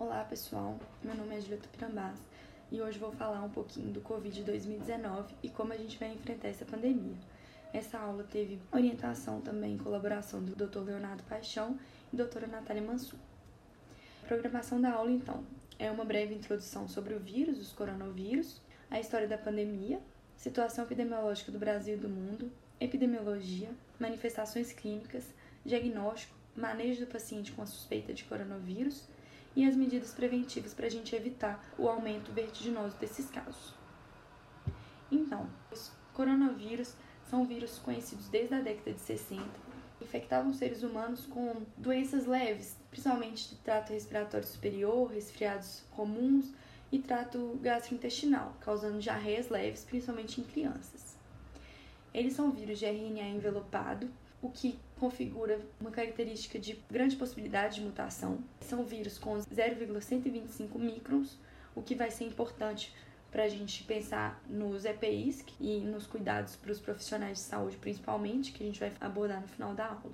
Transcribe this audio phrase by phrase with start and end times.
[0.00, 2.18] Olá pessoal, meu nome é Julieta Pirambás
[2.72, 6.48] e hoje vou falar um pouquinho do Covid 2019 e como a gente vai enfrentar
[6.48, 7.18] essa pandemia.
[7.70, 10.86] Essa aula teve orientação também em colaboração do Dr.
[10.86, 11.78] Leonardo Paixão
[12.10, 13.18] e doutora Natália Mansur.
[14.22, 15.44] A programação da aula, então,
[15.78, 18.58] é uma breve introdução sobre o vírus, os coronavírus,
[18.90, 20.00] a história da pandemia,
[20.34, 25.26] situação epidemiológica do Brasil e do mundo, epidemiologia, manifestações clínicas,
[25.62, 29.04] diagnóstico, manejo do paciente com a suspeita de coronavírus
[29.54, 33.74] e as medidas preventivas para a gente evitar o aumento vertiginoso desses casos.
[35.10, 36.94] Então, os coronavírus
[37.28, 39.42] são vírus conhecidos desde a década de 60,
[40.00, 46.52] infectavam seres humanos com doenças leves, principalmente de trato respiratório superior, resfriados comuns
[46.90, 51.16] e trato gastrointestinal, causando diarreias leves, principalmente em crianças.
[52.12, 54.10] Eles são vírus de RNA envelopado,
[54.42, 58.38] o que configura uma característica de grande possibilidade de mutação.
[58.60, 61.38] São vírus com 0,125 microns,
[61.74, 62.94] o que vai ser importante
[63.30, 68.52] para a gente pensar nos EPIs e nos cuidados para os profissionais de saúde, principalmente,
[68.52, 70.12] que a gente vai abordar no final da aula.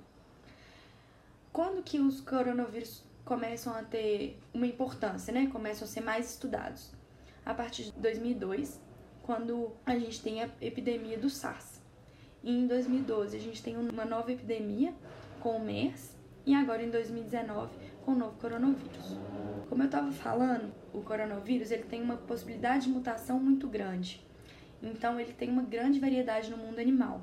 [1.51, 5.47] Quando que os coronavírus começam a ter uma importância, né?
[5.51, 6.91] Começam a ser mais estudados?
[7.45, 8.79] A partir de 2002,
[9.23, 11.81] quando a gente tem a epidemia do SARS.
[12.47, 14.93] E em 2012 a gente tem uma nova epidemia
[15.41, 19.17] com o MERS e agora em 2019 com o novo coronavírus.
[19.67, 24.25] Como eu estava falando, o coronavírus ele tem uma possibilidade de mutação muito grande.
[24.81, 27.21] Então ele tem uma grande variedade no mundo animal,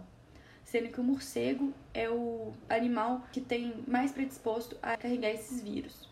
[0.63, 6.07] sendo que o morcego é o animal que tem mais predisposto a carregar esses vírus.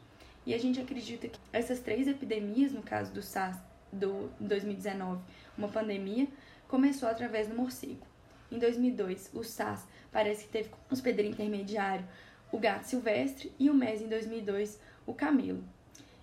[0.47, 3.59] E a gente acredita que essas três epidemias, no caso do SARS
[3.93, 5.21] do 2019,
[5.59, 6.27] uma pandemia,
[6.67, 8.11] começou através do morcego.
[8.53, 12.07] Em 2002, o SARS parece que teve como hospedeiro intermediário
[12.53, 15.65] o gato silvestre e o MES em 2002, o camelo.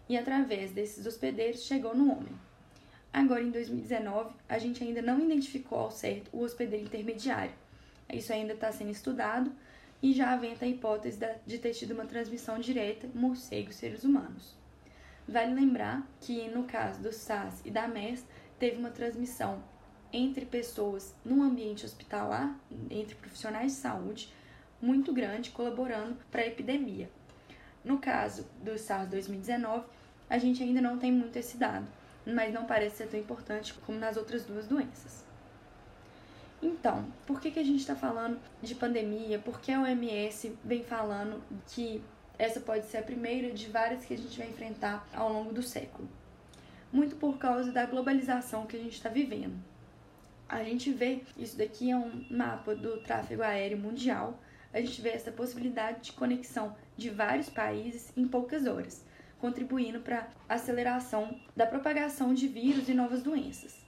[0.07, 2.31] E através desses hospedeiros chegou no homem.
[3.11, 7.53] Agora, em 2019, a gente ainda não identificou ao certo o hospedeiro intermediário.
[8.13, 9.51] Isso ainda está sendo estudado
[9.99, 14.55] e já aventa a hipótese de ter tido uma transmissão direta morcegos-seres humanos.
[15.27, 18.23] Vale lembrar que, no caso do SARS e da MERS,
[18.59, 19.63] teve uma transmissão
[20.11, 22.57] entre pessoas num ambiente hospitalar,
[22.89, 24.33] entre profissionais de saúde,
[24.81, 27.09] muito grande, colaborando para a epidemia.
[27.83, 29.85] No caso do SARS 2019,
[30.29, 31.87] a gente ainda não tem muito esse dado,
[32.25, 35.23] mas não parece ser tão importante como nas outras duas doenças.
[36.61, 39.39] Então, por que, que a gente está falando de pandemia?
[39.39, 42.03] Por que a OMS vem falando que
[42.37, 45.63] essa pode ser a primeira de várias que a gente vai enfrentar ao longo do
[45.63, 46.07] século?
[46.91, 49.55] Muito por causa da globalização que a gente está vivendo.
[50.49, 54.41] A gente vê, isso daqui é um mapa do tráfego aéreo mundial,
[54.73, 59.05] a gente vê essa possibilidade de conexão de vários países em poucas horas,
[59.37, 63.85] contribuindo para a aceleração da propagação de vírus e novas doenças.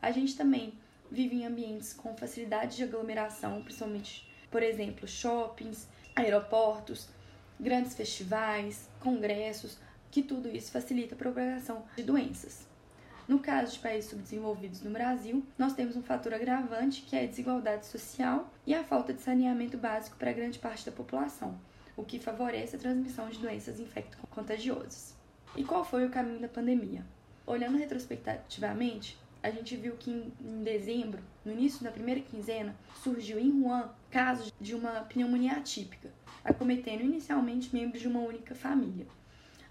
[0.00, 0.74] A gente também
[1.10, 7.08] vive em ambientes com facilidade de aglomeração, principalmente, por exemplo, shoppings, aeroportos,
[7.58, 9.78] grandes festivais, congressos,
[10.12, 12.72] que tudo isso facilita a propagação de doenças.
[13.26, 17.26] No caso de países subdesenvolvidos no Brasil, nós temos um fator agravante que é a
[17.26, 21.58] desigualdade social e a falta de saneamento básico para grande parte da população,
[21.96, 25.14] o que favorece a transmissão de doenças infecto-contagiosas.
[25.56, 27.02] E qual foi o caminho da pandemia?
[27.46, 33.62] Olhando retrospectivamente, a gente viu que em dezembro, no início da primeira quinzena, surgiu em
[33.62, 36.10] Wuhan casos de uma pneumonia atípica,
[36.44, 39.06] acometendo inicialmente membros de uma única família.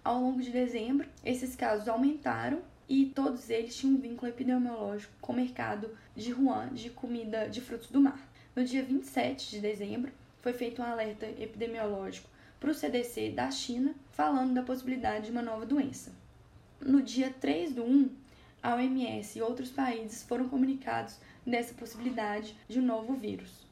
[0.04, 2.62] Ao longo de dezembro, esses casos aumentaram
[2.94, 7.60] e todos eles tinham um vínculo epidemiológico com o mercado de Wuhan de comida de
[7.60, 8.20] frutos do mar.
[8.56, 10.12] No dia 27 de dezembro,
[10.44, 15.42] foi feito um alerta epidemiológico para o CDC da China, falando da possibilidade de uma
[15.42, 16.12] nova doença.
[16.80, 18.12] No dia 3 do 1,
[18.62, 23.66] a OMS e outros países foram comunicados dessa possibilidade de um novo vírus.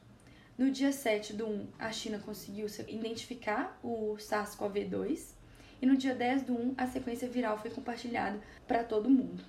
[0.58, 5.41] No dia 7 do 1, a China conseguiu identificar o SARS-CoV-2
[5.82, 9.44] e no dia 10 do 1 a sequência viral foi compartilhada para todo mundo.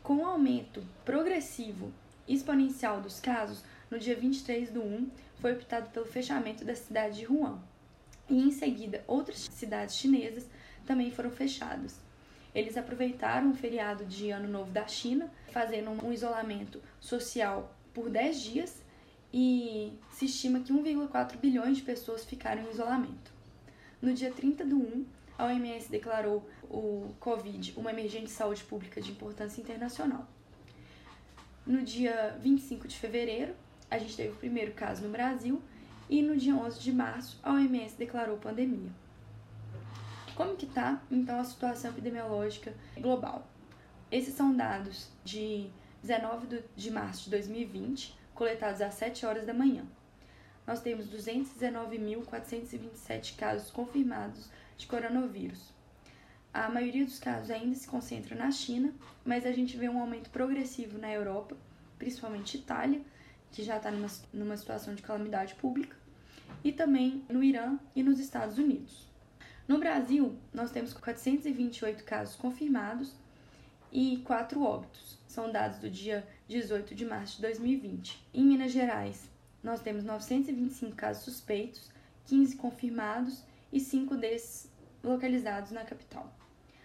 [0.00, 1.92] Com o aumento progressivo
[2.28, 5.10] exponencial dos casos, no dia 23 do 1
[5.40, 7.58] foi optado pelo fechamento da cidade de Wuhan.
[8.30, 10.48] E em seguida, outras cidades chinesas
[10.86, 12.00] também foram fechadas.
[12.54, 18.40] Eles aproveitaram o feriado de Ano Novo da China, fazendo um isolamento social por 10
[18.40, 18.84] dias
[19.32, 23.32] e se estima que 1,4 bilhões de pessoas ficaram em isolamento.
[24.00, 25.06] No dia 30 do 1,
[25.38, 30.26] a OMS declarou o Covid uma emergência de saúde pública de importância internacional.
[31.66, 33.54] No dia 25 de fevereiro,
[33.90, 35.60] a gente teve o primeiro caso no Brasil
[36.08, 38.90] e no dia 11 de março, a OMS declarou pandemia.
[40.34, 43.46] Como que tá, então, a situação epidemiológica global?
[44.10, 45.70] Esses são dados de
[46.02, 49.84] 19 de março de 2020, coletados às 7 horas da manhã.
[50.66, 55.74] Nós temos 219.427 casos confirmados de coronavírus.
[56.52, 58.92] A maioria dos casos ainda se concentra na China,
[59.24, 61.56] mas a gente vê um aumento progressivo na Europa,
[61.98, 63.02] principalmente Itália,
[63.52, 65.96] que já está numa, numa situação de calamidade pública,
[66.64, 69.06] e também no Irã e nos Estados Unidos.
[69.68, 73.14] No Brasil, nós temos 428 casos confirmados
[73.92, 75.18] e 4 óbitos.
[75.26, 78.26] São dados do dia 18 de março de 2020.
[78.32, 79.28] Em Minas Gerais,
[79.62, 81.90] nós temos 925 casos suspeitos,
[82.26, 84.70] 15 confirmados e 5 desses
[85.02, 86.32] localizados na capital.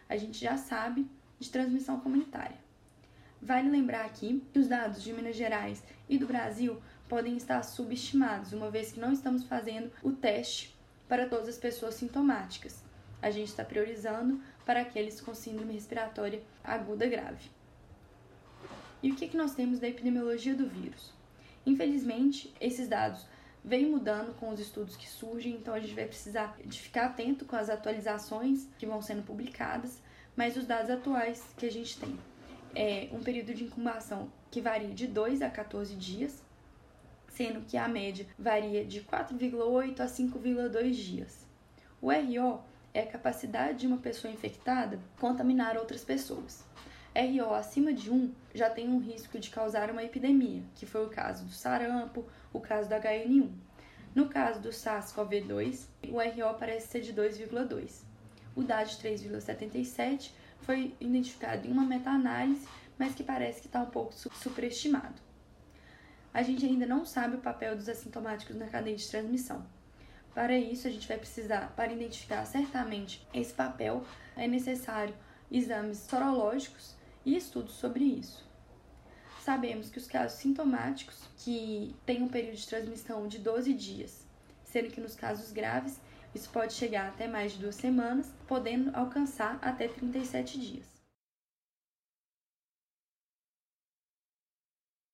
[0.07, 1.07] A gente já sabe
[1.39, 2.57] de transmissão comunitária.
[3.41, 6.79] Vale lembrar aqui que os dados de Minas Gerais e do Brasil
[7.09, 10.75] podem estar subestimados, uma vez que não estamos fazendo o teste
[11.07, 12.83] para todas as pessoas sintomáticas.
[13.21, 17.49] A gente está priorizando para aqueles com síndrome respiratória aguda grave.
[19.03, 21.11] E o que, que nós temos da epidemiologia do vírus?
[21.65, 23.25] Infelizmente, esses dados
[23.63, 27.45] vêm mudando com os estudos que surgem, então a gente vai precisar de ficar atento
[27.45, 30.01] com as atualizações que vão sendo publicadas,
[30.35, 32.17] mas os dados atuais que a gente tem
[32.73, 36.41] é um período de incubação que varia de 2 a 14 dias,
[37.29, 41.45] sendo que a média varia de 4,8 a 5,2 dias.
[42.01, 42.61] O RO
[42.93, 46.65] é a capacidade de uma pessoa infectada contaminar outras pessoas.
[47.15, 51.09] RO acima de 1 já tem um risco de causar uma epidemia, que foi o
[51.09, 53.49] caso do sarampo, o caso do HN1.
[54.13, 58.03] No caso do SARS-CoV-2, o RO parece ser de 2,2.
[58.55, 60.31] O DAD 3,77
[60.61, 62.67] foi identificado em uma meta-análise,
[62.97, 65.31] mas que parece que está um pouco superestimado
[66.33, 69.65] a gente ainda não sabe o papel dos assintomáticos na cadeia de transmissão.
[70.33, 74.05] Para isso, a gente vai precisar, para identificar certamente esse papel,
[74.37, 75.13] é necessário
[75.51, 78.49] exames sorológicos e estudos sobre isso.
[79.39, 84.27] Sabemos que os casos sintomáticos, que têm um período de transmissão de 12 dias,
[84.63, 85.99] sendo que nos casos graves
[86.33, 90.90] isso pode chegar até mais de duas semanas, podendo alcançar até 37 dias.